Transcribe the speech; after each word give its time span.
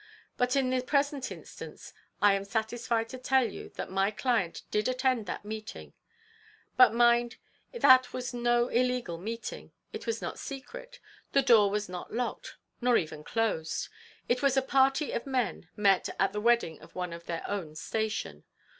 But, 0.35 0.55
in 0.55 0.71
the 0.71 0.81
present 0.81 1.31
instance, 1.31 1.93
I 2.23 2.33
am 2.33 2.43
satisfied 2.43 3.07
to 3.09 3.19
tell 3.19 3.47
you 3.47 3.69
that 3.75 3.91
my 3.91 4.09
client 4.09 4.63
did 4.71 4.87
attend 4.87 5.27
that 5.27 5.45
meeting. 5.45 5.93
But 6.75 6.91
mind, 6.91 7.37
that 7.71 8.11
was 8.11 8.33
no 8.33 8.67
illegal 8.69 9.19
meeting 9.19 9.73
it 9.93 10.07
was 10.07 10.19
not 10.19 10.39
secret; 10.39 10.99
the 11.33 11.43
door 11.43 11.69
was 11.69 11.87
not 11.87 12.11
locked, 12.11 12.55
nor 12.81 12.97
even 12.97 13.23
closed; 13.23 13.89
it 14.27 14.41
was 14.41 14.57
a 14.57 14.63
party 14.63 15.11
of 15.11 15.27
men 15.27 15.69
met 15.75 16.09
at 16.19 16.33
the 16.33 16.41
wedding 16.41 16.81
of 16.81 16.95
one 16.95 17.13
of 17.13 17.27
their 17.27 17.47
own 17.47 17.75
station. 17.75 18.43